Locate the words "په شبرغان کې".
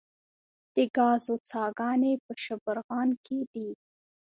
2.23-3.37